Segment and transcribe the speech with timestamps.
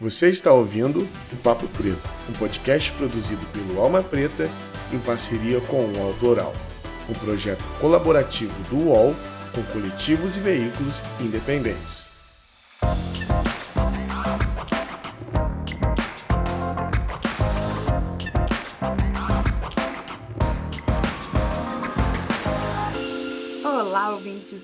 [0.00, 4.48] Você está ouvindo o Papo Preto, um podcast produzido pelo Alma Preta
[4.90, 6.54] em parceria com o UOL Doral,
[7.06, 9.14] um projeto colaborativo do UOL
[9.54, 12.09] com coletivos e veículos independentes.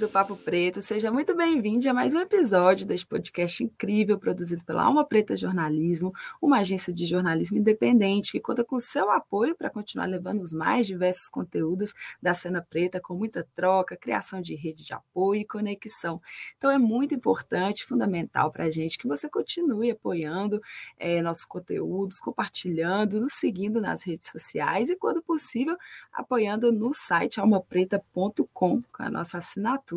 [0.07, 4.85] Do Papo Preto, seja muito bem-vindo a mais um episódio deste podcast incrível produzido pela
[4.85, 10.07] Alma Preta Jornalismo, uma agência de jornalismo independente que conta com seu apoio para continuar
[10.07, 11.93] levando os mais diversos conteúdos
[12.23, 16.23] da cena preta com muita troca, criação de rede de apoio e conexão.
[16.57, 20.61] Então é muito importante, fundamental para a gente que você continue apoiando
[20.97, 25.77] é, nossos conteúdos, compartilhando, nos seguindo nas redes sociais e, quando possível,
[26.13, 28.47] apoiando no site almapreta.com
[28.93, 29.96] com a nossa assinatura.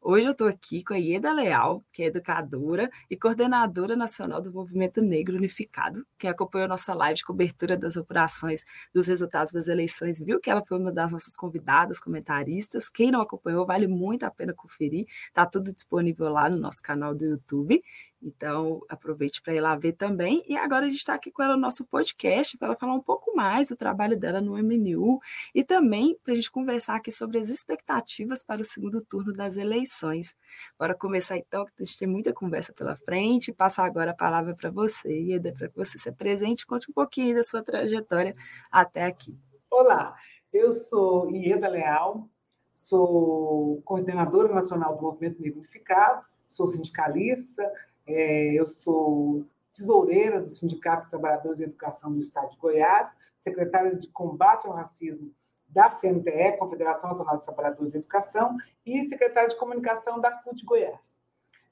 [0.00, 4.52] Hoje eu estou aqui com a Ieda Leal, que é educadora e coordenadora nacional do
[4.52, 10.20] Movimento Negro Unificado, que acompanhou nossa live de cobertura das operações dos resultados das eleições,
[10.20, 12.88] viu que ela foi uma das nossas convidadas, comentaristas.
[12.88, 15.06] Quem não acompanhou, vale muito a pena conferir.
[15.28, 17.82] Está tudo disponível lá no nosso canal do YouTube.
[18.20, 20.42] Então, aproveite para ir lá ver também.
[20.46, 23.00] E agora a gente está aqui com ela no nosso podcast para ela falar um
[23.00, 25.20] pouco mais do trabalho dela no MNU
[25.54, 29.56] e também para a gente conversar aqui sobre as expectativas para o segundo turno das
[29.56, 30.34] eleições.
[30.76, 33.52] Bora começar então, que a gente tem muita conversa pela frente.
[33.52, 36.94] Passar agora a palavra para você, Ieda, para que você se apresente e conte um
[36.94, 38.32] pouquinho da sua trajetória
[38.70, 39.38] até aqui.
[39.70, 40.16] Olá,
[40.52, 42.28] eu sou Ieda Leal,
[42.74, 47.70] sou coordenadora nacional do Movimento Negro Unificado, sou sindicalista,
[48.08, 53.94] é, eu sou tesoureira do Sindicato dos Trabalhadores de Educação do Estado de Goiás, secretária
[53.94, 55.30] de Combate ao Racismo
[55.68, 61.22] da CNTE, Confederação Nacional dos Trabalhadores de Educação, e secretária de Comunicação da CUT Goiás.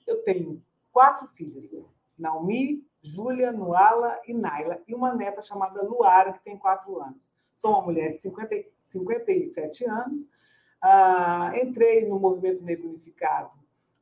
[0.07, 1.71] Eu tenho quatro filhas,
[2.19, 7.35] Naomi, Júlia, Nuala e Naila, e uma neta chamada Luara, que tem quatro anos.
[7.55, 10.29] Sou uma mulher de 50, 57 anos,
[10.83, 13.51] ah, entrei no Movimento Negro Unificado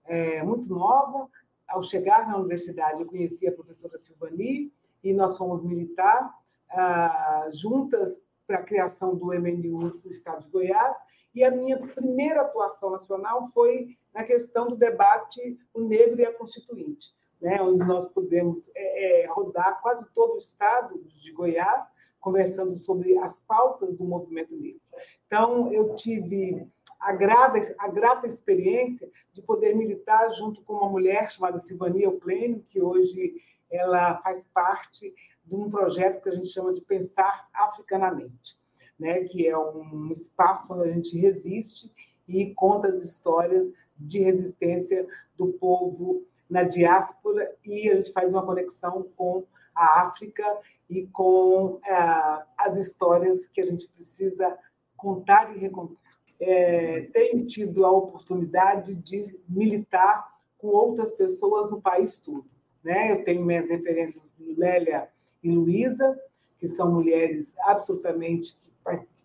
[0.04, 1.28] é, muito nova,
[1.68, 6.32] ao chegar na universidade, eu conheci a professora Silvani e nós fomos militar
[6.70, 10.96] ah, juntas para a criação do MNU do Estado de Goiás.
[11.34, 16.32] E a minha primeira atuação nacional foi na questão do debate o negro e a
[16.32, 22.76] constituinte, né, onde nós pudemos é, é, rodar quase todo o estado de Goiás conversando
[22.78, 24.80] sobre as pautas do movimento negro.
[25.26, 26.66] Então, eu tive
[27.04, 32.64] a grata, a grata experiência de poder militar junto com uma mulher chamada Silvania Euclênio,
[32.70, 33.34] que hoje
[33.70, 38.58] ela faz parte de um projeto que a gente chama de Pensar Africanamente,
[38.98, 39.22] né?
[39.24, 41.92] que é um espaço onde a gente resiste
[42.26, 48.46] e conta as histórias de resistência do povo na diáspora e a gente faz uma
[48.46, 49.44] conexão com
[49.74, 50.44] a África
[50.88, 54.56] e com é, as histórias que a gente precisa
[54.96, 56.03] contar e recontar
[56.40, 62.46] é, tenho tido a oportunidade de militar com outras pessoas no país todo.
[62.82, 63.12] Né?
[63.12, 65.08] Eu tenho minhas referências Lélia
[65.42, 66.18] e Luísa,
[66.58, 68.70] que são mulheres absolutamente que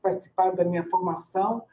[0.01, 1.63] participaram da minha formação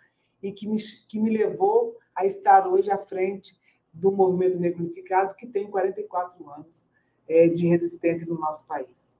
[0.43, 0.77] e que me,
[1.09, 3.57] que me levou a estar hoje à frente
[3.93, 6.85] do Movimento Negro Unificado, que tem 44 anos
[7.29, 9.16] é, de resistência no nosso país.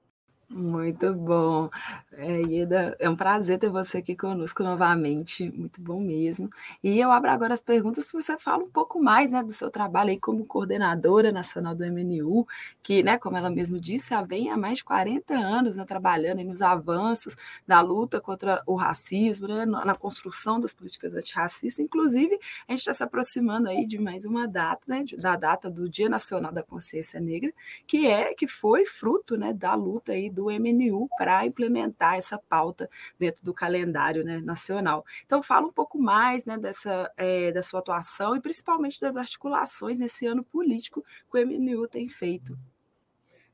[0.49, 1.69] Muito bom.
[2.13, 6.49] É, Ieda, é um prazer ter você aqui conosco novamente, muito bom mesmo.
[6.81, 9.69] E eu abro agora as perguntas para você falar um pouco mais né, do seu
[9.69, 12.47] trabalho aí como coordenadora nacional do MNU,
[12.81, 16.41] que, né, como ela mesmo disse, já vem há mais de 40 anos né, trabalhando
[16.45, 17.35] nos avanços
[17.67, 21.79] da luta contra o racismo, né, na construção das políticas antirracistas.
[21.83, 25.89] Inclusive, a gente está se aproximando aí de mais uma data, né, da data do
[25.89, 27.51] Dia Nacional da Consciência Negra,
[27.85, 32.87] que é que foi fruto né, da luta aí do MNU para implementar essa pauta
[33.17, 35.03] dentro do calendário né, nacional.
[35.25, 39.99] Então, fala um pouco mais né, dessa, é, da sua atuação e principalmente das articulações
[39.99, 42.55] nesse ano político que o MNU tem feito.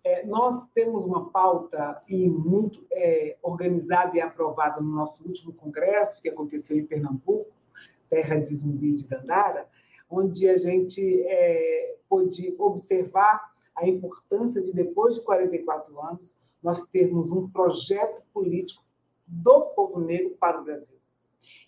[0.03, 6.21] É, nós temos uma pauta e muito é, organizada e aprovada no nosso último congresso,
[6.21, 7.49] que aconteceu em Pernambuco,
[8.09, 9.65] terra de Zumbi de Dandara,
[10.09, 17.31] onde a gente é, pôde observar a importância de, depois de 44 anos, nós termos
[17.31, 18.83] um projeto político
[19.27, 20.97] do povo negro para o Brasil.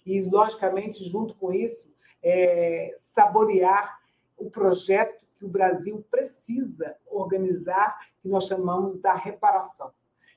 [0.06, 1.94] E, logicamente, junto com isso,
[2.24, 4.00] é, saborear
[4.38, 9.92] o projeto que o Brasil precisa organizar, que nós chamamos da reparação.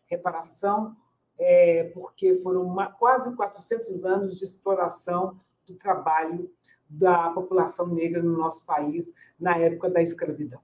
[0.07, 0.97] Reparação
[1.39, 6.51] é, porque foram uma, quase 400 anos de exploração do trabalho
[6.89, 10.61] da população negra no nosso país na época da escravidão.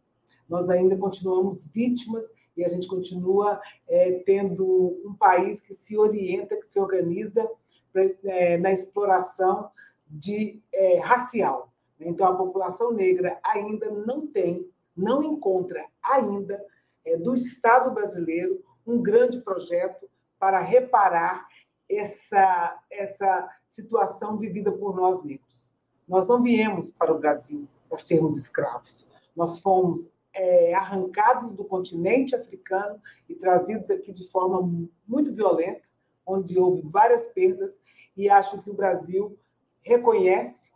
[0.49, 2.25] Nós ainda continuamos vítimas
[2.57, 7.49] e a gente continua é, tendo um país que se orienta, que se organiza
[7.93, 9.71] pra, é, na exploração
[10.07, 11.73] de é, racial.
[12.01, 16.65] Então, a população negra ainda não tem, não encontra ainda
[17.05, 20.09] é, do Estado brasileiro um grande projeto
[20.39, 21.47] para reparar
[21.89, 25.73] essa, essa situação vivida por nós negros.
[26.07, 29.09] Nós não viemos para o Brasil para sermos escravos.
[29.35, 34.61] Nós fomos é, arrancados do continente africano e trazidos aqui de forma
[35.07, 35.83] muito violenta,
[36.27, 37.81] onde houve várias perdas,
[38.17, 39.39] e acho que o Brasil
[39.83, 40.73] reconhece,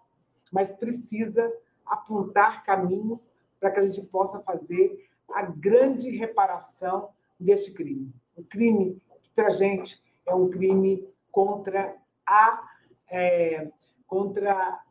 [0.53, 1.53] mas precisa
[1.85, 8.13] apontar caminhos para que a gente possa fazer a grande reparação deste crime.
[8.37, 11.97] O crime que, para a gente, é um crime contra,
[12.27, 12.69] a,
[13.11, 13.71] é,
[14.07, 14.83] contra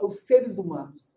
[0.00, 1.16] os seres humanos.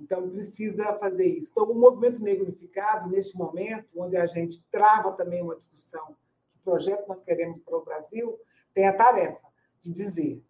[0.00, 1.50] Então, precisa fazer isso.
[1.50, 6.16] Então, o movimento negro unificado, neste momento, onde a gente trava também uma discussão,
[6.52, 8.38] que projeto nós queremos para o Brasil,
[8.72, 9.46] tem a tarefa
[9.80, 10.42] de dizer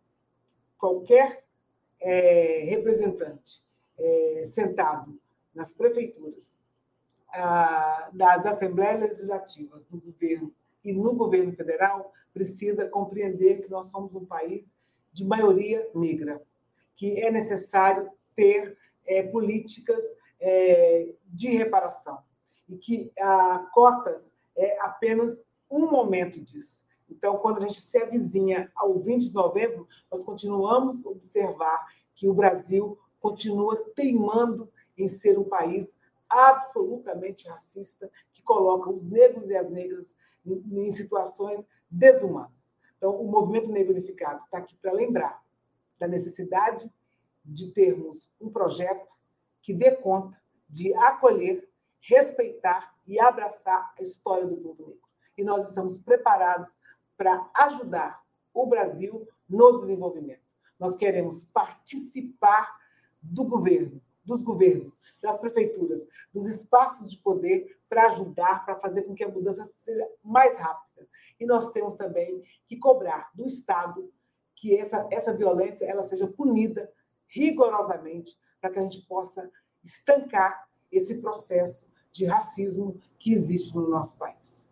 [0.77, 1.45] qualquer
[2.01, 3.63] é, representante
[3.99, 5.19] é, sentado
[5.55, 6.59] nas prefeituras,
[7.31, 10.53] ah, das assembleias legislativas do governo
[10.85, 14.75] e no governo federal precisa compreender que nós somos um país
[15.13, 16.41] de maioria negra,
[16.95, 20.05] que é necessário ter é, políticas
[20.39, 22.19] é, de reparação
[22.69, 26.83] e que a cotas é apenas um momento disso.
[27.11, 32.29] Então, quando a gente se avizinha ao 20 de novembro, nós continuamos a observar que
[32.29, 39.57] o Brasil continua teimando em ser um país absolutamente racista, que coloca os negros e
[39.57, 40.15] as negras
[40.45, 42.53] em situações desumanas.
[42.97, 45.43] Então, o movimento negro unificado está aqui para lembrar
[45.99, 46.91] da necessidade
[47.49, 49.17] de termos um projeto
[49.63, 51.69] que dê conta de acolher,
[52.01, 55.09] respeitar e abraçar a história do povo negro.
[55.37, 56.77] E nós estamos preparados
[57.17, 58.23] para ajudar
[58.53, 60.43] o Brasil no desenvolvimento.
[60.79, 62.77] Nós queremos participar
[63.21, 69.15] do governo, dos governos, das prefeituras, dos espaços de poder para ajudar, para fazer com
[69.15, 71.09] que a mudança seja mais rápida.
[71.41, 74.13] E nós temos também que cobrar do Estado
[74.55, 76.93] que essa, essa violência ela seja punida
[77.29, 79.51] rigorosamente para que a gente possa
[79.85, 84.71] estancar esse processo de racismo que existe no nosso país.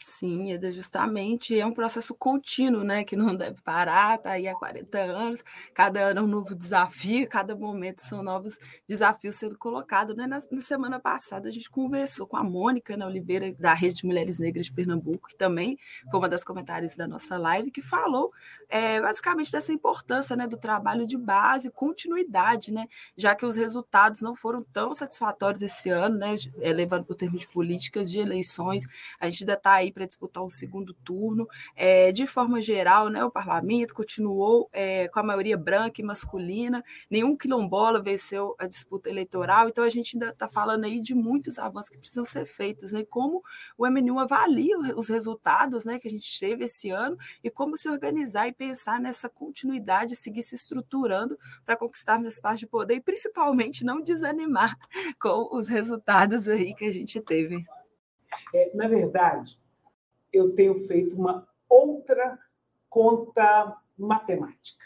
[0.00, 4.54] Sim, Eda, justamente é um processo contínuo, né, que não deve parar, está aí há
[4.54, 5.42] 40 anos,
[5.74, 10.16] cada ano é um novo desafio, cada momento são novos desafios sendo colocados.
[10.16, 10.24] Né?
[10.28, 14.06] Na, na semana passada a gente conversou com a Mônica né, Oliveira, da Rede de
[14.06, 15.76] Mulheres Negras de Pernambuco, que também
[16.08, 18.32] foi uma das comentários da nossa live, que falou
[18.68, 22.86] é, basicamente dessa importância né, do trabalho de base, continuidade, né,
[23.16, 27.40] já que os resultados não foram tão satisfatórios esse ano, né, é, levando por termos
[27.40, 28.86] de políticas de eleições,
[29.18, 31.48] a gente ainda está aí para disputar o segundo turno.
[31.74, 36.84] É, de forma geral, né, o parlamento continuou é, com a maioria branca e masculina,
[37.10, 41.58] nenhum quilombola venceu a disputa eleitoral, então a gente ainda está falando aí de muitos
[41.58, 43.42] avanços que precisam ser feitos, né, como
[43.76, 47.88] o MNU avalia os resultados né, que a gente teve esse ano e como se
[47.88, 53.84] organizar e pensar nessa continuidade, seguir se estruturando para conquistarmos espaço de poder e principalmente
[53.84, 54.76] não desanimar
[55.20, 57.64] com os resultados aí que a gente teve.
[58.54, 59.58] É, na verdade,
[60.32, 62.38] eu tenho feito uma outra
[62.88, 64.84] conta matemática.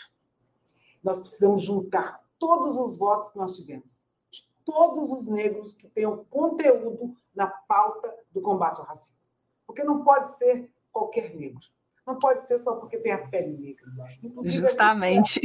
[1.03, 6.25] Nós precisamos juntar todos os votos que nós tivemos, de todos os negros que tenham
[6.25, 9.33] conteúdo na pauta do combate ao racismo.
[9.67, 11.63] Porque não pode ser qualquer negro.
[12.07, 13.87] Não pode ser só porque tem a pele negra.
[14.23, 15.41] Inclusive, Justamente.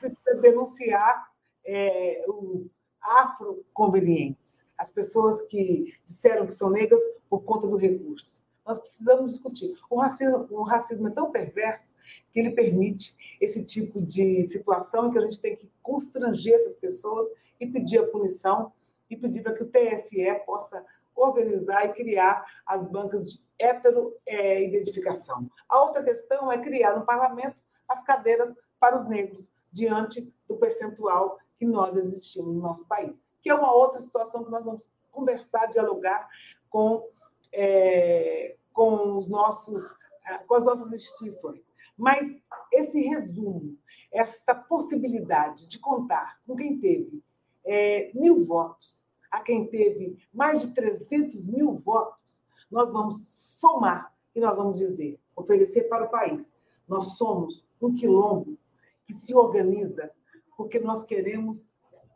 [0.00, 1.30] Precisa denunciar
[1.64, 8.37] é, os afroconvenientes, as pessoas que disseram que são negras por conta do recurso.
[8.68, 9.74] Nós precisamos discutir.
[9.88, 11.92] O racismo, o racismo é tão perverso
[12.30, 16.74] que ele permite esse tipo de situação em que a gente tem que constranger essas
[16.74, 17.26] pessoas
[17.58, 18.72] e pedir a punição
[19.08, 20.84] e pedir para que o TSE possa
[21.16, 25.42] organizar e criar as bancas de heteroidentificação.
[25.42, 27.56] É, a outra questão é criar no parlamento
[27.88, 33.50] as cadeiras para os negros, diante do percentual que nós existimos no nosso país, que
[33.50, 36.28] é uma outra situação que nós vamos conversar, dialogar
[36.70, 37.08] com,
[37.52, 39.94] é, com, os nossos,
[40.26, 41.72] é, com as nossas instituições.
[41.96, 42.24] Mas
[42.72, 43.76] esse resumo,
[44.12, 47.22] esta possibilidade de contar com quem teve
[47.64, 52.38] é, mil votos, a quem teve mais de 300 mil votos,
[52.70, 53.28] nós vamos
[53.60, 56.54] somar e nós vamos dizer, oferecer para o país.
[56.86, 58.56] Nós somos um quilombo
[59.04, 60.10] que se organiza
[60.56, 61.68] porque nós queremos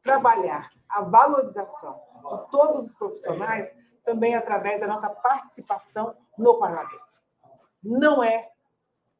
[0.03, 3.75] trabalhar a valorização de todos os profissionais
[4.05, 7.21] também através da nossa participação no parlamento.
[7.83, 8.51] Não é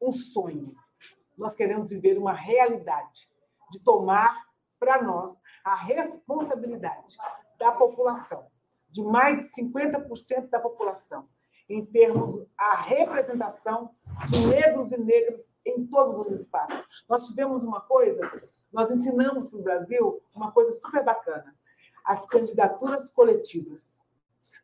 [0.01, 0.75] um sonho.
[1.37, 3.29] Nós queremos viver uma realidade
[3.71, 4.45] de tomar
[4.79, 7.17] para nós a responsabilidade
[7.57, 8.47] da população,
[8.89, 11.27] de mais de 50% da população,
[11.69, 13.95] em termos a representação
[14.27, 16.83] de negros e negras em todos os espaços.
[17.07, 21.55] Nós tivemos uma coisa, nós ensinamos para o Brasil uma coisa super bacana,
[22.03, 24.02] as candidaturas coletivas.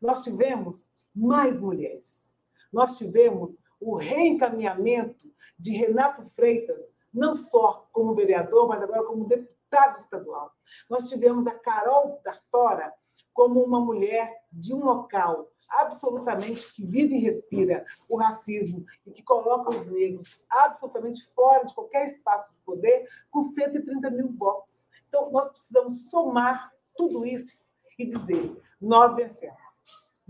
[0.00, 2.38] Nós tivemos mais mulheres.
[2.72, 9.98] Nós tivemos o reencaminhamento de Renato Freitas, não só como vereador, mas agora como deputado
[9.98, 10.52] estadual.
[10.88, 12.92] Nós tivemos a Carol Dartora
[13.32, 19.22] como uma mulher de um local absolutamente que vive e respira o racismo e que
[19.22, 24.82] coloca os negros absolutamente fora de qualquer espaço de poder, com 130 mil votos.
[25.08, 27.60] Então, nós precisamos somar tudo isso
[27.98, 29.69] e dizer: nós vencemos.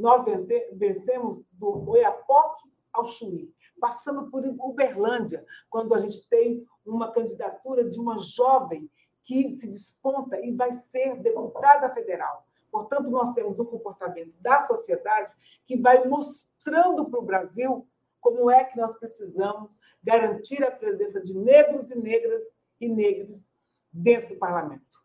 [0.00, 0.25] Nós
[0.73, 8.00] vencemos do Oiapoque ao Chuí, passando por Uberlândia, quando a gente tem uma candidatura de
[8.00, 8.90] uma jovem
[9.25, 12.47] que se desponta e vai ser deputada federal.
[12.71, 15.33] Portanto, nós temos um comportamento da sociedade
[15.66, 17.87] que vai mostrando para o Brasil
[18.21, 19.71] como é que nós precisamos
[20.02, 22.42] garantir a presença de negros e negras
[22.80, 23.50] e negros
[23.92, 24.99] dentro do parlamento.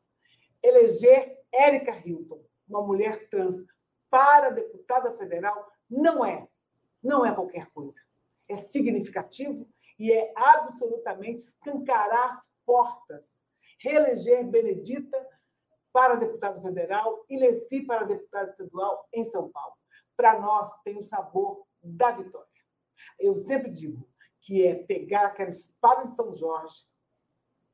[0.64, 3.66] Eleger Érica Hilton, uma mulher trans,
[4.16, 6.48] para deputada federal não é,
[7.04, 8.00] não é qualquer coisa.
[8.48, 9.68] É significativo
[10.00, 13.44] e é absolutamente escancarar as portas.
[13.78, 15.18] Reeleger Benedita
[15.92, 19.76] para deputado federal e Leci para deputado estadual em São Paulo.
[20.16, 22.48] Para nós, tem o sabor da vitória.
[23.20, 24.08] Eu sempre digo
[24.40, 26.86] que é pegar aquela espada de São Jorge,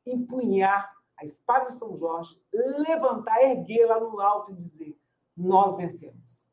[0.07, 4.99] empunhar a espada de São Jorge, levantar, erguê-la no alto e dizer:
[5.35, 6.49] Nós vencemos.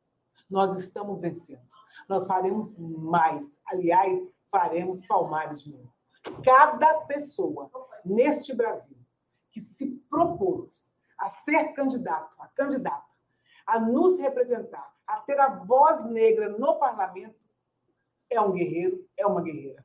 [0.49, 1.67] Nós estamos vencendo.
[2.09, 3.61] Nós faremos mais.
[3.67, 4.19] Aliás,
[4.51, 5.93] faremos palmares de novo.
[6.45, 7.71] Cada pessoa
[8.05, 8.97] neste Brasil
[9.51, 13.05] que se propôs a ser candidato, a candidata,
[13.67, 17.37] a nos representar, a ter a voz negra no parlamento,
[18.31, 19.85] é um guerreiro, é uma guerreira.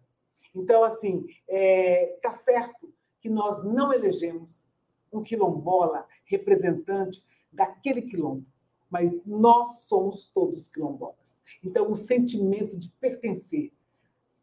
[0.53, 4.67] Então, assim, está é, tá certo que nós não elegemos
[5.11, 8.45] um quilombola representante daquele quilombo,
[8.93, 11.41] mas nós somos todos quilombolas.
[11.63, 13.73] Então, o sentimento de pertencer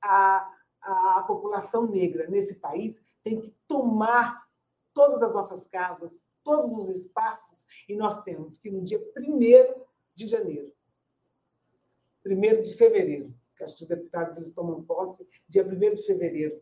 [0.02, 0.52] à,
[0.83, 4.45] à população negra nesse país tem que tomar
[4.92, 9.38] todas as nossas casas, todos os espaços, e nós temos que no dia 1
[10.16, 10.73] de janeiro,
[12.26, 16.61] 1 de fevereiro, que acho que os deputados eles tomam posse, dia 1 de fevereiro,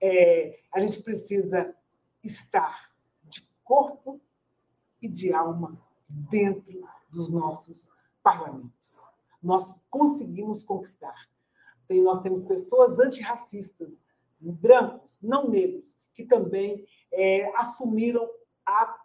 [0.00, 1.72] é, a gente precisa
[2.24, 2.90] estar
[3.22, 4.20] de corpo
[5.00, 7.88] e de alma dentro dos nossos
[8.22, 9.04] parlamentos.
[9.42, 11.28] Nós conseguimos conquistar.
[11.88, 13.98] E nós temos pessoas antirracistas,
[14.40, 18.28] brancos, não negros, que também é, assumiram
[18.66, 18.96] a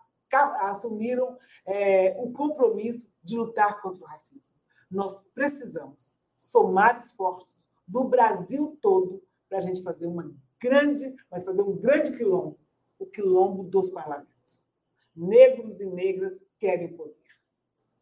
[0.62, 4.55] assumiram é, o compromisso de lutar contra o racismo.
[4.89, 11.62] Nós precisamos somar esforços do Brasil todo para a gente fazer uma grande, mas fazer
[11.62, 12.57] um grande quilombo,
[12.98, 14.67] o quilombo dos parlamentos.
[15.15, 17.23] Negros e negras querem poder.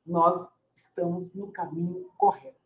[0.05, 2.61] Nós estamos no caminho correto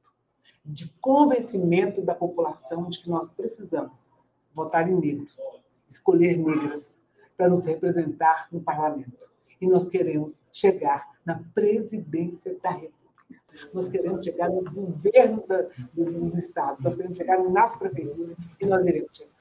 [0.63, 4.11] de convencimento da população de que nós precisamos
[4.53, 5.37] votar em negros,
[5.87, 7.03] escolher negras
[7.37, 9.29] para nos representar no parlamento
[9.61, 12.95] e nós queremos chegar na presidência da República.
[13.73, 18.85] Nós queremos chegar no governo da, dos estados, nós queremos chegar nas prefeituras e nós
[18.85, 19.34] iremos chegar.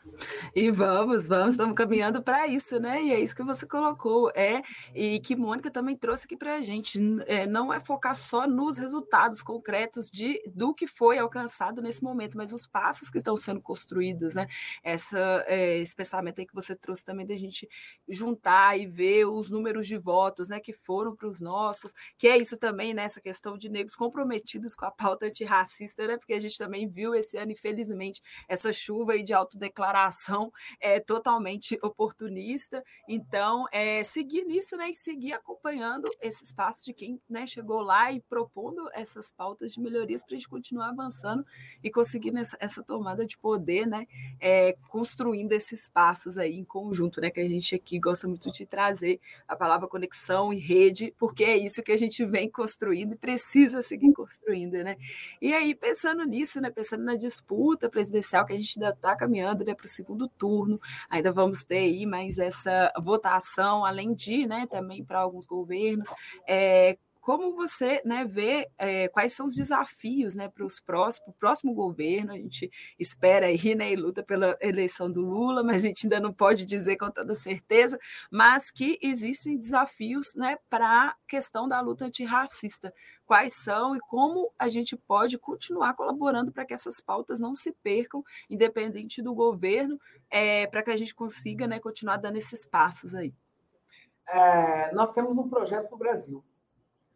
[0.55, 3.03] E vamos, vamos, estamos caminhando para isso, né?
[3.03, 4.63] E é isso que você colocou, é,
[4.95, 6.99] e que Mônica também trouxe aqui para a gente.
[7.27, 12.37] É, não é focar só nos resultados concretos de do que foi alcançado nesse momento,
[12.37, 14.47] mas os passos que estão sendo construídos, né?
[14.83, 17.69] Essa, é, esse pensamento aí que você trouxe também da gente
[18.09, 22.37] juntar e ver os números de votos, né, que foram para os nossos, que é
[22.39, 26.17] isso também, né, questão de negros comprometidos com a pauta antirracista, né?
[26.17, 31.01] Porque a gente também viu esse ano, infelizmente, essa chuva aí de autodeclaração ação é,
[31.01, 32.83] totalmente oportunista.
[33.09, 38.13] Então, é, seguir nisso né, e seguir acompanhando esse espaço de quem né, chegou lá
[38.13, 41.45] e propondo essas pautas de melhorias para a gente continuar avançando
[41.83, 44.07] e conseguir nessa, essa tomada de poder, né,
[44.41, 48.67] é, construindo esses passos aí em conjunto, né, que a gente aqui gosta muito de
[48.67, 53.17] trazer a palavra conexão e rede, porque é isso que a gente vem construindo e
[53.17, 54.97] precisa seguir construindo, né?
[55.41, 59.65] E aí, pensando nisso, né, pensando na disputa presidencial que a gente ainda está caminhando
[59.65, 60.81] né, para o segundo turno.
[61.11, 66.09] Ainda vamos ter aí mais essa votação, além de, né, também para alguns governos.
[66.49, 71.73] É, como você né, vê é, quais são os desafios né, para o próximo, próximo
[71.73, 72.33] governo?
[72.33, 76.21] A gente espera aí né, e luta pela eleição do Lula, mas a gente ainda
[76.21, 77.99] não pode dizer com toda certeza,
[78.31, 82.93] mas que existem desafios né, para a questão da luta antirracista.
[83.25, 87.73] Quais são e como a gente pode continuar colaborando para que essas pautas não se
[87.83, 93.15] percam, independente do governo, é, para que a gente consiga né, continuar dando esses passos
[93.15, 93.33] aí?
[94.29, 96.45] É, nós temos um projeto para o Brasil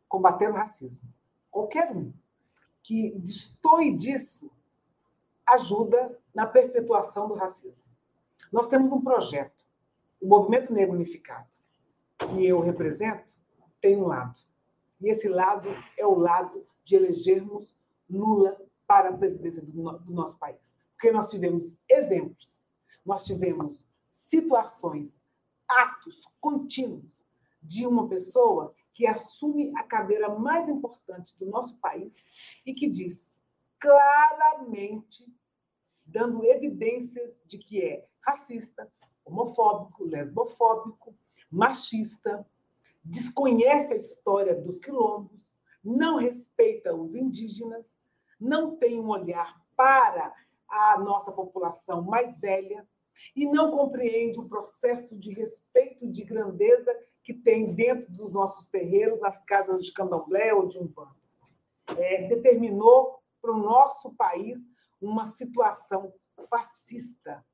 [0.09, 1.09] combater o racismo.
[1.51, 2.13] Qualquer um
[2.83, 4.51] que destoie disso
[5.47, 7.83] ajuda na perpetuação do racismo.
[8.53, 9.67] Nós temos um projeto,
[10.21, 11.47] o Movimento Negro Unificado,
[12.19, 13.25] que eu represento,
[13.81, 14.39] tem um lado.
[15.01, 17.77] E esse lado é o lado de elegermos
[18.11, 20.75] Lula para a presidência do, do nosso país.
[20.93, 22.63] Porque nós tivemos exemplos,
[23.05, 25.23] nós tivemos situações,
[25.69, 27.19] atos contínuos
[27.63, 32.27] de uma pessoa que assume a cadeira mais importante do nosso país
[32.67, 33.39] e que diz
[33.79, 35.25] claramente,
[36.05, 38.91] dando evidências de que é racista,
[39.25, 41.15] homofóbico, lesbofóbico,
[41.49, 42.45] machista,
[43.05, 48.01] desconhece a história dos quilombos, não respeita os indígenas,
[48.41, 50.35] não tem um olhar para
[50.69, 52.85] a nossa população mais velha
[53.37, 56.93] e não compreende o processo de respeito de grandeza
[57.29, 61.15] que tem dentro dos nossos terreiros, nas casas de candomblé ou de umbanda.
[61.89, 64.63] É, determinou para o nosso país
[64.99, 66.11] uma situação
[66.49, 67.45] fascista,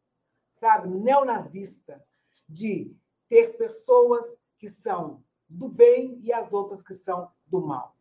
[0.52, 2.00] sabe, neonazista,
[2.48, 2.96] de
[3.28, 7.96] ter pessoas que são do bem e as outras que são do mal.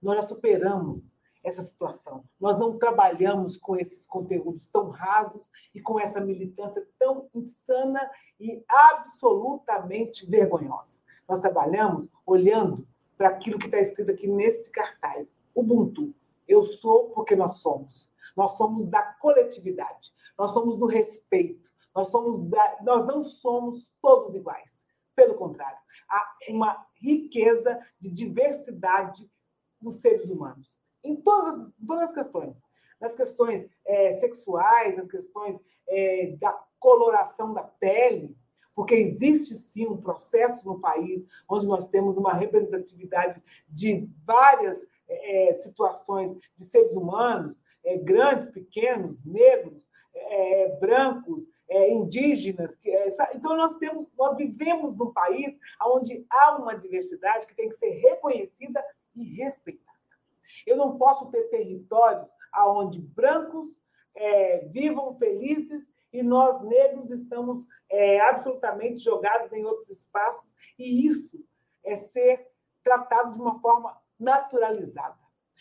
[0.00, 2.24] Nós já superamos essa situação.
[2.38, 8.64] Nós não trabalhamos com esses conteúdos tão rasos e com essa militância tão insana e
[8.68, 11.04] absolutamente vergonhosa.
[11.28, 15.34] Nós trabalhamos olhando para aquilo que está escrito aqui nesse cartaz.
[15.54, 16.14] Ubuntu.
[16.46, 18.10] Eu sou porque nós somos.
[18.36, 20.12] Nós somos da coletividade.
[20.38, 21.70] Nós somos do respeito.
[21.94, 22.76] Nós, somos da...
[22.82, 24.86] nós não somos todos iguais.
[25.14, 29.30] Pelo contrário, há uma riqueza de diversidade
[29.80, 30.80] dos seres humanos.
[31.02, 32.62] Em todas as, todas as questões.
[33.00, 38.35] Nas questões é, sexuais, nas questões é, da coloração da pele,
[38.76, 45.54] porque existe sim um processo no país onde nós temos uma representatividade de várias é,
[45.54, 52.76] situações de seres humanos, é, grandes, pequenos, negros, é, brancos, é, indígenas.
[52.84, 57.76] É, então nós temos, nós vivemos num país onde há uma diversidade que tem que
[57.76, 58.84] ser reconhecida
[59.14, 59.86] e respeitada.
[60.66, 63.68] Eu não posso ter territórios onde brancos
[64.14, 71.42] é, vivam felizes e nós, negros, estamos é, absolutamente jogados em outros espaços, e isso
[71.84, 72.48] é ser
[72.82, 75.18] tratado de uma forma naturalizada.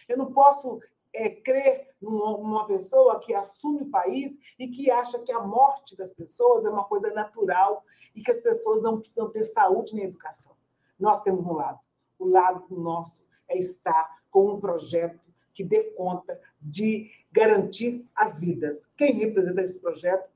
[0.07, 0.79] Eu não posso
[1.13, 6.11] é, crer numa, pessoa que assume o país e que acha que a morte das
[6.13, 7.83] pessoas é uma coisa natural
[8.13, 10.55] e que as pessoas não precisam ter saúde nem educação.
[10.99, 11.79] Nós temos um lado.
[12.19, 13.15] O lado nosso
[13.47, 15.19] é estar com um projeto
[15.53, 18.85] que dê conta de garantir as vidas.
[18.97, 20.29] Quem representa esse projeto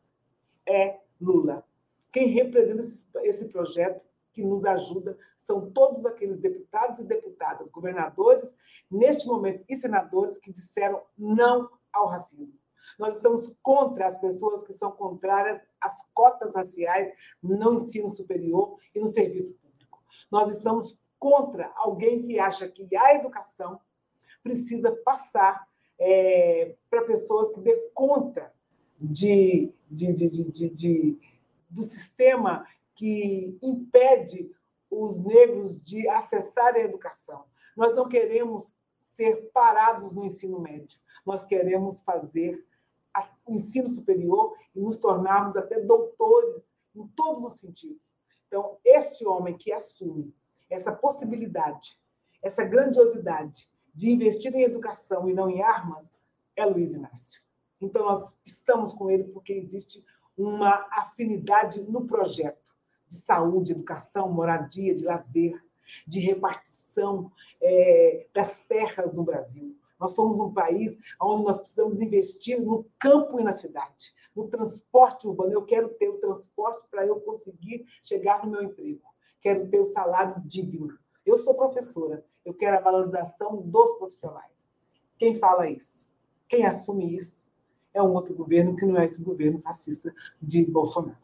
[0.65, 1.65] é Lula.
[2.11, 2.81] Quem representa
[3.23, 4.01] esse, projeto
[4.33, 8.55] que nos ajuda são todos aqueles deputados e deputadas, governadores,
[8.89, 12.57] neste momento, e senadores que disseram não ao racismo.
[12.97, 18.99] Nós estamos contra as pessoas que são contrárias às cotas raciais no ensino superior e
[18.99, 20.03] no serviço público.
[20.31, 23.79] Nós estamos contra alguém que acha que a educação
[24.41, 25.67] precisa passar
[25.99, 28.51] é, para pessoas que dê conta
[28.99, 30.69] de, de, de, de,
[31.69, 34.51] do sistema que impede
[34.89, 37.45] os negros de acessarem a educação.
[37.77, 42.65] Nós não queremos ser parados no ensino médio, nós queremos fazer
[43.45, 48.19] o ensino superior e nos tornarmos até doutores em todos os sentidos.
[48.47, 50.33] Então, este homem que assume
[50.69, 51.99] essa possibilidade,
[52.41, 56.11] essa grandiosidade de investir em educação e não em armas,
[56.55, 57.41] é Luiz Inácio.
[57.81, 60.03] Então, nós estamos com ele porque existe
[60.41, 62.69] uma afinidade no projeto
[63.07, 65.61] de saúde, educação, moradia, de lazer,
[66.07, 69.75] de repartição é, das terras no Brasil.
[69.99, 75.27] Nós somos um país onde nós precisamos investir no campo e na cidade, no transporte
[75.27, 75.51] urbano.
[75.51, 79.01] Eu quero ter o transporte para eu conseguir chegar no meu emprego.
[79.41, 80.97] Quero ter o salário digno.
[81.25, 84.67] Eu sou professora, eu quero a valorização dos profissionais.
[85.17, 86.09] Quem fala isso?
[86.47, 87.38] Quem assume isso?
[87.93, 91.17] É um outro governo que não é esse governo fascista de Bolsonaro.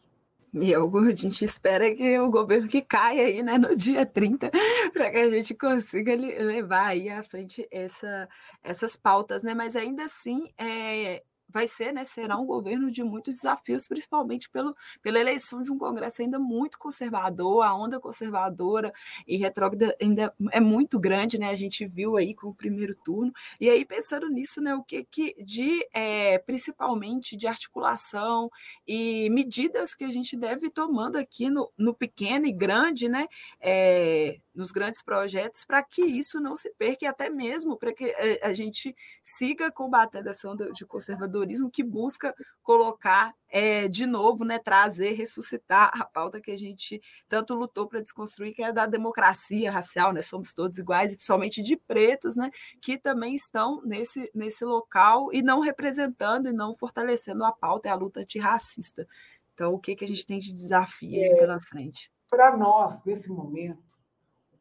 [0.58, 0.80] E a
[1.14, 4.50] gente espera que o governo que caia aí, né, no dia 30,
[4.94, 8.30] para que a gente consiga levar aí à frente essa,
[8.64, 9.54] essas pautas, né?
[9.54, 14.76] Mas ainda assim, é, vai ser, né, será um governo de muitos desafios, principalmente pelo,
[15.02, 18.92] pela eleição de um Congresso ainda muito conservador, a onda conservadora
[19.28, 21.50] e retrógrada ainda é muito grande, né?
[21.50, 23.32] A gente viu aí com o primeiro turno.
[23.60, 28.50] E aí, pensando nisso, né, o que, que de é, principalmente de articulação
[28.88, 33.28] e medidas que a gente deve ir tomando aqui no, no pequeno e grande, né?
[33.60, 38.06] É, nos grandes projetos para que isso não se perca e até mesmo para que
[38.06, 44.44] eh, a gente siga combatendo essa onda de conservadorismo que busca colocar é, de novo,
[44.44, 48.86] né, trazer, ressuscitar a pauta que a gente tanto lutou para desconstruir, que é da
[48.86, 54.30] democracia racial, né, somos todos iguais, e principalmente de pretos, né, que também estão nesse,
[54.36, 59.08] nesse local e não representando e não fortalecendo a pauta e a luta antirracista.
[59.54, 62.12] Então, o que, que a gente tem de desafio é, pela frente?
[62.30, 63.82] Para nós, nesse momento,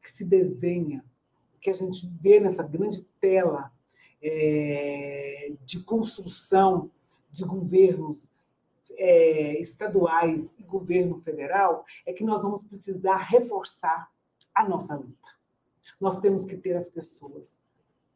[0.04, 1.02] que se desenha,
[1.58, 3.72] que a gente vê nessa grande tela
[4.22, 6.90] é, de construção
[7.30, 8.30] de governos
[8.92, 14.12] é, estaduais e governo federal, é que nós vamos precisar reforçar
[14.54, 15.28] a nossa luta.
[15.98, 17.62] Nós temos que ter as pessoas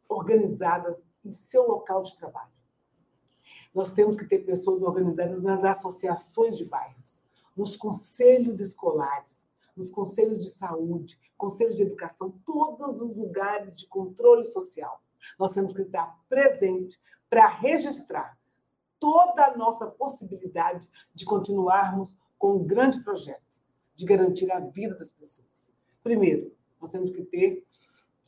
[0.07, 2.53] organizadas em seu local de trabalho.
[3.75, 7.25] Nós temos que ter pessoas organizadas nas associações de bairros,
[7.57, 9.48] nos conselhos escolares,
[9.79, 15.01] nos conselhos de saúde, conselhos de educação, todos os lugares de controle social.
[15.39, 18.37] Nós temos que estar presente para registrar
[18.99, 23.49] toda a nossa possibilidade de continuarmos com um grande projeto
[23.95, 25.71] de garantir a vida das pessoas.
[26.03, 27.65] Primeiro, nós temos que ter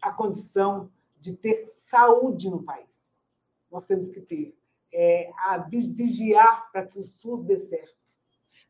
[0.01, 3.21] a condição de ter saúde no país.
[3.71, 4.57] Nós temos que ter
[4.93, 8.00] é, a vigiar para que o SUS dê certo.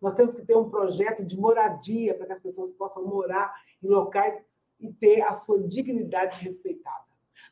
[0.01, 3.89] Nós temos que ter um projeto de moradia para que as pessoas possam morar em
[3.89, 4.43] locais
[4.79, 7.05] e ter a sua dignidade respeitada.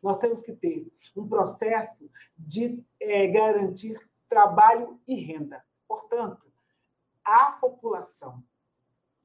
[0.03, 5.63] Nós temos que ter um processo de é, garantir trabalho e renda.
[5.87, 6.47] Portanto,
[7.25, 8.43] a população,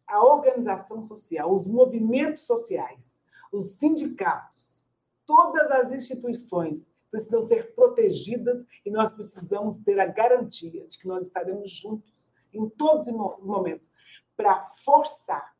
[0.08, 4.84] a organização social, os movimentos sociais, os sindicatos,
[5.26, 11.28] todas as instituições precisam ser protegidas e nós precisamos ter a garantia de que nós
[11.28, 12.13] estaremos juntos
[12.54, 13.14] em todos os
[13.44, 13.92] momentos,
[14.36, 15.54] para forçar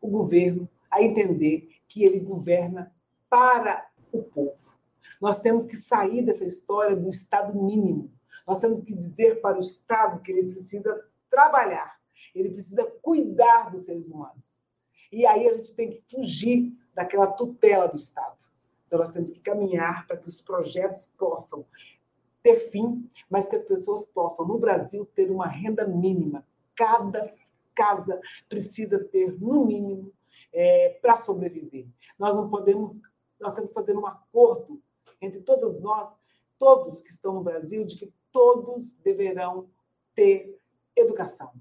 [0.00, 2.94] o governo a entender que ele governa
[3.28, 4.72] para o povo.
[5.20, 8.12] Nós temos que sair dessa história do Estado mínimo.
[8.46, 11.98] Nós temos que dizer para o Estado que ele precisa trabalhar,
[12.34, 14.62] ele precisa cuidar dos seres humanos.
[15.10, 18.36] E aí a gente tem que fugir daquela tutela do Estado.
[18.86, 21.64] Então, nós temos que caminhar para que os projetos possam
[22.42, 26.44] ter fim, mas que as pessoas possam, no Brasil, ter uma renda mínima.
[26.74, 27.22] Cada
[27.74, 30.12] casa precisa ter, no mínimo,
[30.52, 31.86] é, para sobreviver.
[32.18, 33.00] Nós não podemos,
[33.40, 34.80] nós temos que fazer um acordo
[35.20, 36.12] entre todos nós,
[36.58, 39.68] todos que estão no Brasil, de que todos deverão
[40.14, 40.58] ter
[40.96, 41.52] educação.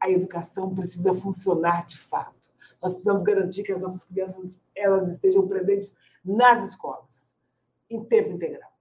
[0.00, 2.40] A educação precisa funcionar de fato.
[2.80, 7.32] Nós precisamos garantir que as nossas crianças elas estejam presentes nas escolas,
[7.88, 8.71] em tempo integral.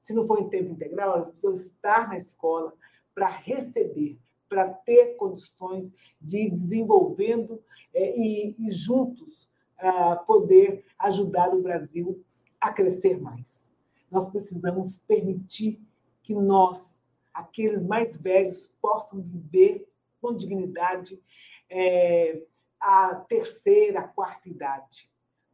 [0.00, 2.72] Se não for em tempo integral, elas precisam estar na escola
[3.14, 7.62] para receber, para ter condições de ir desenvolvendo
[7.94, 12.22] é, e, e, juntos ah, poder ajudar o Brasil
[12.60, 13.72] a crescer mais.
[14.10, 15.80] Nós precisamos permitir
[16.22, 19.88] que nós, aqueles mais velhos, possam viver
[20.20, 21.20] com dignidade
[21.68, 22.42] é,
[22.80, 25.09] a terceira, a quarta idade,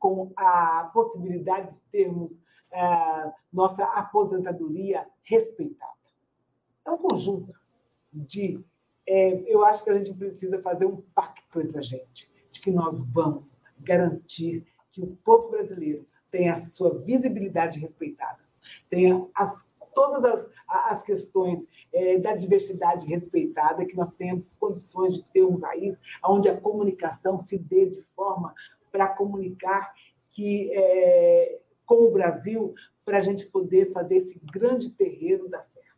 [0.07, 2.41] com a possibilidade de termos
[2.71, 5.93] é, nossa aposentadoria respeitada.
[6.85, 7.53] É um conjunto
[8.13, 8.65] de.
[9.05, 12.71] É, eu acho que a gente precisa fazer um pacto entre a gente, de que
[12.71, 18.39] nós vamos garantir que o povo brasileiro tenha a sua visibilidade respeitada,
[18.89, 25.25] tenha as, todas as, as questões é, da diversidade respeitada, que nós tenhamos condições de
[25.25, 28.55] ter um país onde a comunicação se dê de forma
[28.97, 29.93] para comunicar
[30.31, 35.95] que é, com o Brasil para a gente poder fazer esse grande terreiro dar certo.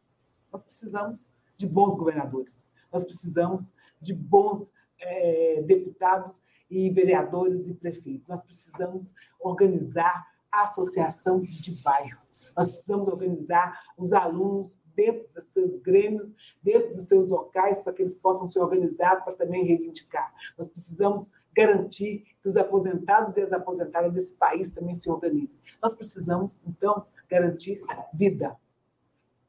[0.52, 8.26] Nós precisamos de bons governadores, nós precisamos de bons é, deputados e vereadores e prefeitos,
[8.26, 9.06] nós precisamos
[9.38, 12.20] organizar a associação de bairro,
[12.56, 18.02] nós precisamos organizar os alunos dentro dos seus grêmios, dentro dos seus locais, para que
[18.02, 20.34] eles possam se organizar para também reivindicar.
[20.58, 25.50] Nós precisamos garantir que os aposentados e as aposentadas desse país também se organizem.
[25.82, 27.82] Nós precisamos, então, garantir
[28.14, 28.56] vida.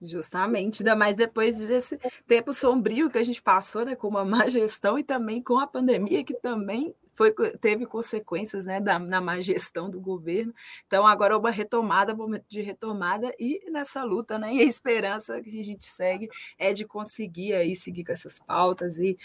[0.02, 4.48] Justamente, ainda mais depois desse tempo sombrio que a gente passou, né, com uma má
[4.48, 9.42] gestão e também com a pandemia, que também foi, teve consequências né, da, na má
[9.42, 10.54] gestão do governo.
[10.88, 15.42] Então, agora é uma retomada, momento de retomada, e nessa luta, né, e a esperança
[15.42, 19.18] que a gente segue é de conseguir aí seguir com essas pautas, e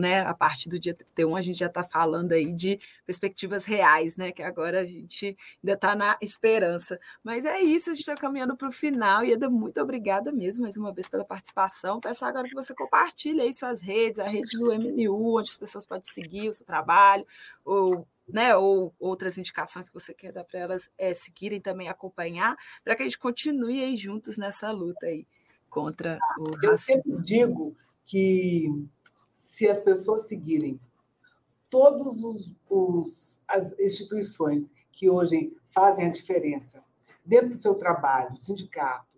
[0.00, 4.16] né, a partir do dia 31 a gente já está falando aí de perspectivas reais,
[4.16, 4.32] né?
[4.32, 6.98] Que agora a gente ainda está na esperança.
[7.22, 10.64] Mas é isso, a gente está caminhando para o final, e Eda, muito obrigada mesmo
[10.64, 12.00] mais uma vez pela participação.
[12.00, 15.86] Peço agora que você compartilhe aí suas redes, a rede do MNU, onde as pessoas
[15.86, 17.26] podem seguir o seu trabalho trabalho,
[17.64, 22.56] ou, né, ou outras indicações que você quer dar para elas é, seguirem também, acompanhar,
[22.82, 25.26] para que a gente continue aí juntos nessa luta aí
[25.68, 26.70] contra o racismo.
[26.70, 28.68] Eu sempre digo que
[29.32, 30.80] se as pessoas seguirem
[31.68, 36.82] todas as instituições que hoje fazem a diferença
[37.24, 39.08] dentro do seu trabalho, sindicato,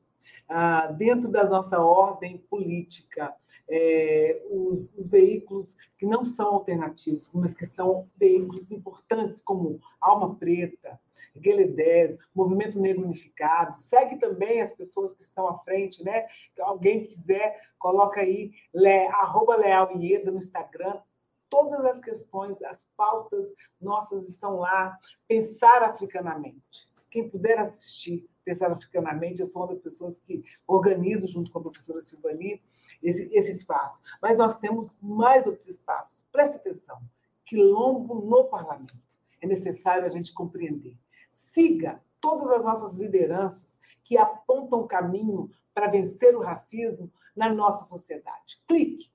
[0.49, 3.35] ah, dentro da nossa ordem política,
[3.69, 10.37] é, os, os, veículos que não são alternativos, mas que são veículos importantes, como Alma
[10.37, 11.01] Preta,
[11.39, 13.77] Guele 10, Movimento Negro Unificado.
[13.77, 16.27] Segue também as pessoas que estão à frente, né?
[16.61, 21.01] Alguém quiser, coloca aí, le, arroba Leal Ieda no Instagram.
[21.49, 24.97] Todas as questões, as pautas nossas estão lá.
[25.29, 26.89] Pensar africanamente.
[27.11, 31.63] Quem puder assistir, pensar africanamente, eu sou uma das pessoas que organizo, junto com a
[31.63, 32.63] professora Silvani,
[33.03, 34.01] esse, esse espaço.
[34.21, 36.25] Mas nós temos mais outros espaços.
[36.33, 37.01] Preste atenção.
[37.45, 38.97] Quilombo no parlamento.
[39.41, 40.97] É necessário a gente compreender.
[41.31, 47.85] Siga todas as nossas lideranças que apontam o caminho para vencer o racismo na nossa
[47.85, 48.61] sociedade.
[48.67, 49.11] Clique.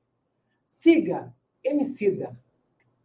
[0.70, 2.38] Siga Emicida.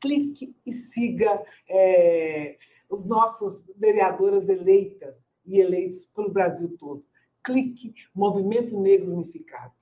[0.01, 2.59] Clique e siga é,
[2.89, 7.05] os nossos vereadoras eleitas e eleitos pelo Brasil todo.
[7.43, 9.76] Clique Movimento Negro Unificado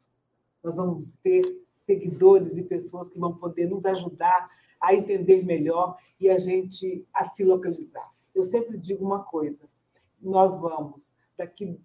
[0.64, 1.42] nós vamos ter
[1.86, 4.50] seguidores e pessoas que vão poder nos ajudar
[4.80, 8.10] a entender melhor e a gente a se localizar.
[8.34, 9.68] Eu sempre digo uma coisa:
[10.20, 11.78] nós vamos, daqui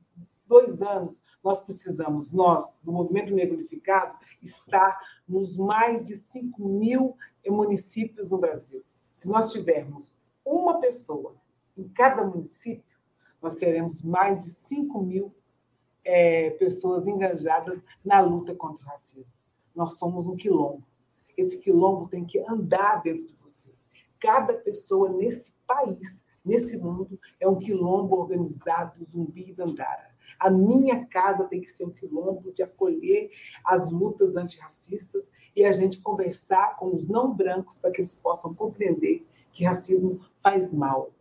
[0.47, 7.15] dois anos, nós precisamos, nós, do Movimento Negro Unificado, estar nos mais de 5 mil
[7.47, 8.83] municípios no Brasil.
[9.15, 11.35] Se nós tivermos uma pessoa
[11.77, 12.83] em cada município,
[13.41, 15.33] nós teremos mais de 5 mil
[16.03, 19.35] é, pessoas engajadas na luta contra o racismo.
[19.75, 20.83] Nós somos um quilombo.
[21.37, 23.71] Esse quilombo tem que andar dentro de você.
[24.19, 30.09] Cada pessoa nesse país, nesse mundo, é um quilombo organizado, zumbi e dandara.
[30.39, 33.31] A minha casa tem que ser um quilombo de acolher
[33.63, 38.53] as lutas antirracistas e a gente conversar com os não brancos para que eles possam
[38.53, 41.11] compreender que racismo faz mal,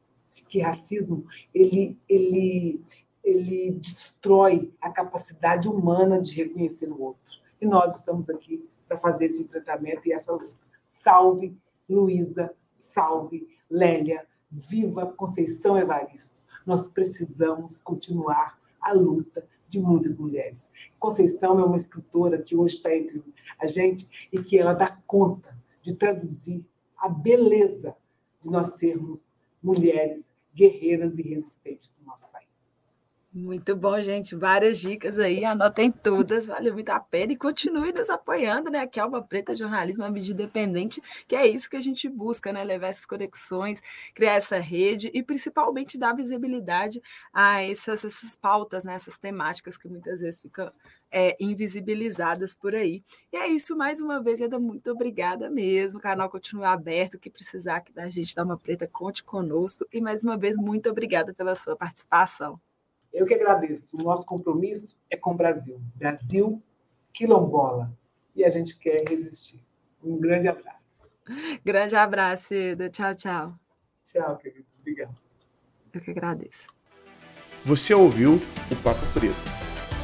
[0.48, 2.80] que racismo ele, ele,
[3.28, 7.22] ele destrói a capacidade humana de reconhecer o outro.
[7.60, 10.54] E nós estamos aqui para fazer esse enfrentamento e essa luta.
[10.86, 11.54] Salve
[11.88, 16.40] Luísa, salve Lélia, viva Conceição Evaristo.
[16.64, 20.72] Nós precisamos continuar a luta de muitas mulheres.
[20.98, 23.22] Conceição é uma escritora que hoje está entre
[23.58, 26.64] a gente e que ela dá conta de traduzir
[26.96, 27.94] a beleza
[28.40, 29.28] de nós sermos
[29.62, 32.47] mulheres guerreiras e resistentes do nosso país.
[33.30, 34.34] Muito bom, gente.
[34.34, 37.32] Várias dicas aí, anotem todas, vale muito a pena.
[37.32, 38.80] E continue nos apoiando, né?
[38.80, 42.52] Aqui é uma Preta Jornalismo, uma mídia independente, que é isso que a gente busca,
[42.52, 42.64] né?
[42.64, 43.82] Levar essas conexões,
[44.14, 48.94] criar essa rede e principalmente dar visibilidade a essas, essas pautas, né?
[48.94, 50.72] essas temáticas que muitas vezes ficam
[51.10, 53.02] é, invisibilizadas por aí.
[53.30, 55.98] E é isso, mais uma vez, Eda, muito obrigada mesmo.
[55.98, 59.86] O canal continua aberto, o que precisar da gente dar uma preta, conte conosco.
[59.92, 62.58] E mais uma vez, muito obrigada pela sua participação.
[63.12, 63.96] Eu que agradeço.
[63.96, 65.80] O nosso compromisso é com o Brasil.
[65.94, 66.62] Brasil
[67.12, 67.92] quilombola.
[68.34, 69.60] E a gente quer resistir.
[70.02, 70.98] Um grande abraço.
[71.64, 72.88] Grande abraço, Eda.
[72.88, 73.52] Tchau, tchau.
[74.04, 74.66] Tchau, querido.
[74.80, 75.16] Obrigado.
[75.92, 76.68] Eu que agradeço.
[77.64, 78.34] Você ouviu
[78.70, 79.34] o Papo Preto,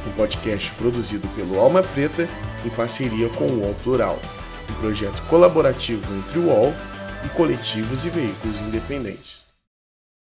[0.07, 2.27] um podcast produzido pelo Alma Preta
[2.65, 4.19] em parceria com o UOL Plural,
[4.69, 6.71] um projeto colaborativo entre o UOL
[7.25, 9.45] e coletivos e veículos independentes.